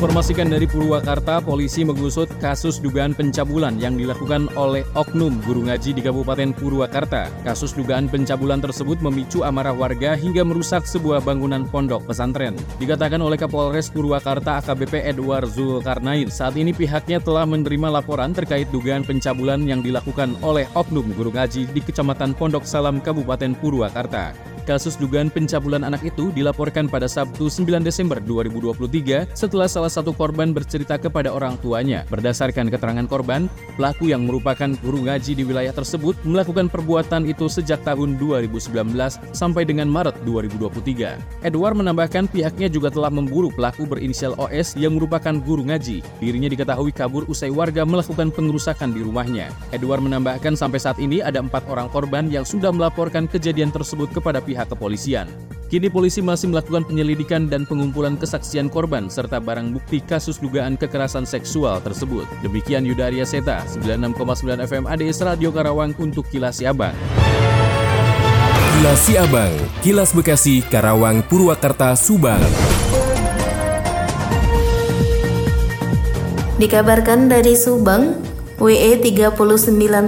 [0.00, 6.00] Menginformasikan dari Purwakarta, polisi mengusut kasus dugaan pencabulan yang dilakukan oleh oknum guru ngaji di
[6.00, 7.28] Kabupaten Purwakarta.
[7.44, 12.56] Kasus dugaan pencabulan tersebut memicu amarah warga hingga merusak sebuah bangunan pondok pesantren.
[12.80, 19.04] Dikatakan oleh Kapolres Purwakarta AKBP Edward Zulkarnain, saat ini pihaknya telah menerima laporan terkait dugaan
[19.04, 24.49] pencabulan yang dilakukan oleh oknum guru ngaji di Kecamatan Pondok Salam, Kabupaten Purwakarta.
[24.68, 30.52] Kasus dugaan pencabulan anak itu dilaporkan pada Sabtu 9 Desember 2023 setelah salah satu korban
[30.52, 32.04] bercerita kepada orang tuanya.
[32.12, 37.80] Berdasarkan keterangan korban, pelaku yang merupakan guru ngaji di wilayah tersebut melakukan perbuatan itu sejak
[37.82, 38.70] tahun 2019
[39.32, 41.46] sampai dengan Maret 2023.
[41.46, 46.04] Edward menambahkan pihaknya juga telah memburu pelaku berinisial OS yang merupakan guru ngaji.
[46.20, 49.48] Dirinya diketahui kabur usai warga melakukan pengerusakan di rumahnya.
[49.72, 54.42] Edward menambahkan sampai saat ini ada empat orang korban yang sudah melaporkan kejadian tersebut kepada
[54.42, 55.30] pihak pihak kepolisian.
[55.70, 61.22] Kini polisi masih melakukan penyelidikan dan pengumpulan kesaksian korban serta barang bukti kasus dugaan kekerasan
[61.22, 62.26] seksual tersebut.
[62.42, 66.90] Demikian Yudaria Seta, 96,9 FM ADS Radio Karawang untuk Kilas Siabang.
[68.74, 72.42] Kilas Siabang, Kilas Bekasi, Karawang, Purwakarta, Subang.
[76.58, 78.18] Dikabarkan dari Subang,
[78.60, 79.40] WE 39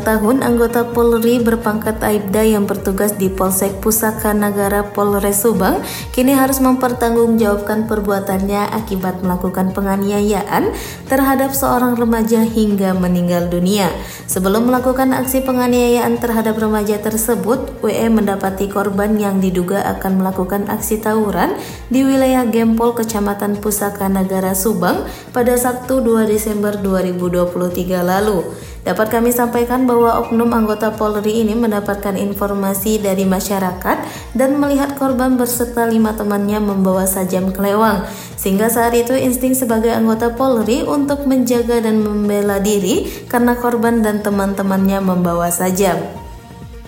[0.05, 5.81] tahun anggota Polri berpangkat Aibda yang bertugas di Polsek Pusaka Nagara Polres Subang
[6.13, 10.69] kini harus mempertanggungjawabkan perbuatannya akibat melakukan penganiayaan
[11.09, 13.89] terhadap seorang remaja hingga meninggal dunia.
[14.29, 21.01] Sebelum melakukan aksi penganiayaan terhadap remaja tersebut, WE mendapati korban yang diduga akan melakukan aksi
[21.01, 21.57] tawuran
[21.89, 28.42] di wilayah Gempol Kecamatan Pusaka Nagara Subang pada Sabtu 2 Desember 2023 lalu.
[28.83, 33.99] Dapat kami sampaikan bahwa oknum anggota Polri ini mendapatkan informasi dari masyarakat
[34.35, 38.03] dan melihat korban berserta lima temannya membawa sajam kelewang.
[38.35, 44.19] Sehingga saat itu insting sebagai anggota Polri untuk menjaga dan membela diri karena korban dan
[44.19, 46.22] teman-temannya membawa sajam.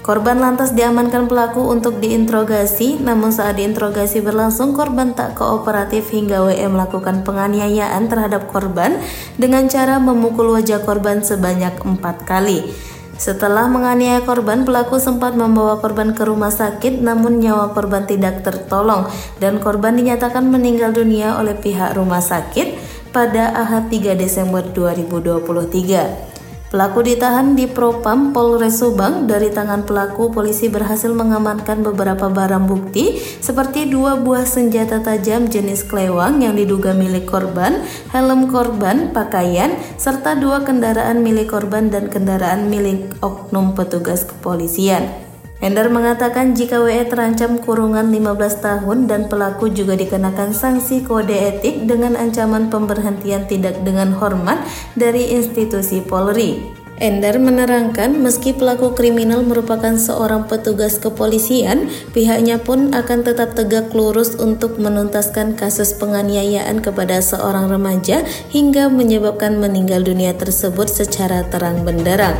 [0.05, 6.61] Korban lantas diamankan pelaku untuk diinterogasi, namun saat diinterogasi berlangsung korban tak kooperatif hingga WE
[6.69, 9.01] melakukan penganiayaan terhadap korban
[9.41, 12.69] dengan cara memukul wajah korban sebanyak empat kali.
[13.17, 19.09] Setelah menganiaya korban, pelaku sempat membawa korban ke rumah sakit namun nyawa korban tidak tertolong
[19.41, 22.77] dan korban dinyatakan meninggal dunia oleh pihak rumah sakit
[23.09, 26.34] pada Ahad 3 Desember 2023.
[26.75, 29.31] Pelaku ditahan di Propam Polres Subang.
[29.31, 35.87] Dari tangan pelaku, polisi berhasil mengamankan beberapa barang bukti seperti dua buah senjata tajam jenis
[35.87, 37.79] klewang yang diduga milik korban,
[38.11, 39.71] helm korban, pakaian,
[40.03, 45.34] serta dua kendaraan milik korban dan kendaraan milik oknum petugas kepolisian.
[45.63, 51.87] Endar mengatakan jika WE terancam kurungan 15 tahun dan pelaku juga dikenakan sanksi kode etik
[51.87, 54.59] dengan ancaman pemberhentian tidak dengan hormat
[54.99, 56.83] dari institusi Polri.
[56.95, 64.39] Endar menerangkan meski pelaku kriminal merupakan seorang petugas kepolisian, pihaknya pun akan tetap tegak lurus
[64.39, 68.23] untuk menuntaskan kasus penganiayaan kepada seorang remaja
[68.55, 72.39] hingga menyebabkan meninggal dunia tersebut secara terang benderang.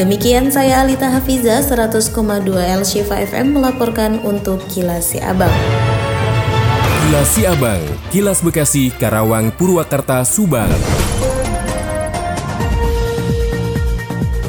[0.00, 2.16] Demikian saya Alita Hafiza 100,2
[2.56, 5.52] L Shifa FM melaporkan untuk Kilas Si Abang.
[7.04, 10.72] Kilas Si Abang, Kilas Bekasi, Karawang, Purwakarta, Subang.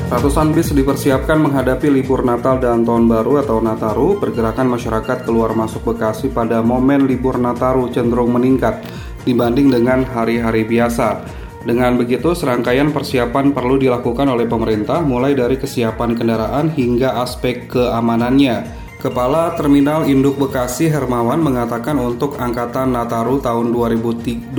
[0.08, 4.24] Ratusan bis dipersiapkan menghadapi libur Natal dan Tahun Baru atau Nataru.
[4.24, 8.88] Pergerakan masyarakat keluar masuk Bekasi pada momen libur Nataru cenderung meningkat
[9.28, 11.42] dibanding dengan hari-hari biasa.
[11.62, 18.82] Dengan begitu, serangkaian persiapan perlu dilakukan oleh pemerintah mulai dari kesiapan kendaraan hingga aspek keamanannya.
[19.02, 24.54] Kepala Terminal Induk Bekasi Hermawan mengatakan untuk angkatan Nataru tahun 2023-2024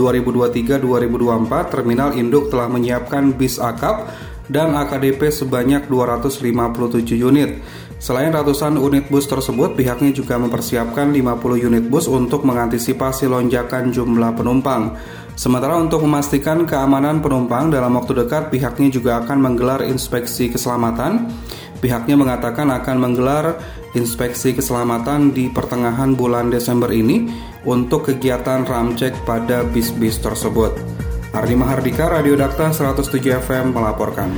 [1.70, 4.10] Terminal Induk telah menyiapkan bis akap
[4.50, 6.42] dan AKDP sebanyak 257
[7.14, 7.62] unit.
[8.03, 14.34] Selain ratusan unit bus tersebut, pihaknya juga mempersiapkan 50 unit bus untuk mengantisipasi lonjakan jumlah
[14.34, 14.98] penumpang.
[15.32, 21.32] Sementara untuk memastikan keamanan penumpang dalam waktu dekat, pihaknya juga akan menggelar inspeksi keselamatan.
[21.80, 23.58] Pihaknya mengatakan akan menggelar
[23.96, 27.26] inspeksi keselamatan di pertengahan bulan Desember ini
[27.66, 30.78] untuk kegiatan ramcek pada bis-bis tersebut.
[31.32, 34.30] Ardi Mahardika, Radio Dakta 107 FM melaporkan.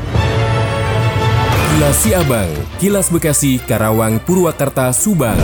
[1.74, 5.42] Kilas Siabang, Kilas Bekasi, Karawang, Purwakarta, Subang.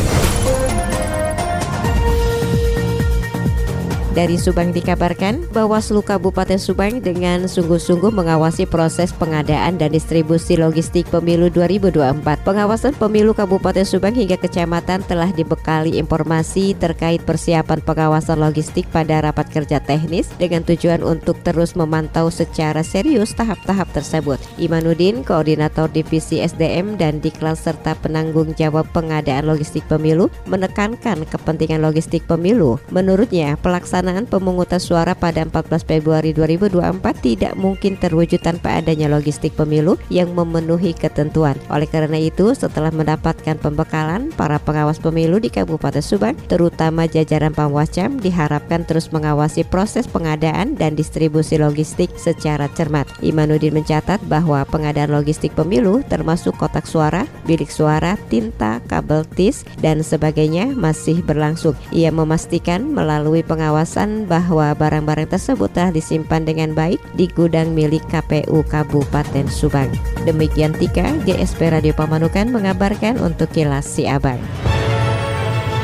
[4.11, 11.47] Dari Subang dikabarkan Bawaslu Kabupaten Subang dengan sungguh-sungguh mengawasi proses pengadaan dan distribusi logistik pemilu
[11.47, 12.19] 2024.
[12.43, 19.47] Pengawasan pemilu Kabupaten Subang hingga kecamatan telah dibekali informasi terkait persiapan pengawasan logistik pada rapat
[19.47, 24.43] kerja teknis dengan tujuan untuk terus memantau secara serius tahap-tahap tersebut.
[24.59, 32.27] Imanuddin, Koordinator Divisi SDM dan Diklat serta penanggung jawab pengadaan logistik pemilu menekankan kepentingan logistik
[32.27, 32.75] pemilu.
[32.91, 39.52] Menurutnya, pelaksanaan pelaksanaan pemungutan suara pada 14 Februari 2024 tidak mungkin terwujud tanpa adanya logistik
[39.52, 41.52] pemilu yang memenuhi ketentuan.
[41.69, 48.17] Oleh karena itu, setelah mendapatkan pembekalan, para pengawas pemilu di Kabupaten Subang, terutama jajaran Pamwascam,
[48.17, 53.05] diharapkan terus mengawasi proses pengadaan dan distribusi logistik secara cermat.
[53.20, 60.00] Imanuddin mencatat bahwa pengadaan logistik pemilu termasuk kotak suara, bilik suara, tinta, kabel tis, dan
[60.00, 61.76] sebagainya masih berlangsung.
[61.93, 68.07] Ia memastikan melalui pengawasan penjelasan bahwa barang-barang tersebut telah disimpan dengan baik di gudang milik
[68.07, 69.91] KPU Kabupaten Subang.
[70.23, 74.39] Demikian Tika, GSP Radio Pamanukan mengabarkan untuk Kilas Si Abang.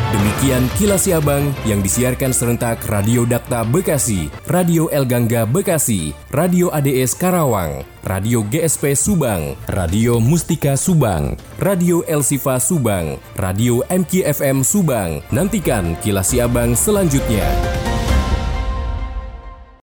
[0.06, 7.19] Demikian kilas Abang yang disiarkan serentak Radio Dakta Bekasi, Radio El Gangga Bekasi, Radio ADS
[7.19, 15.20] Karawang, Radio GSP Subang, Radio Mustika Subang, Radio El Sifa Subang, Radio MKFM Subang.
[15.35, 17.65] Nantikan kilas Abang selanjutnya.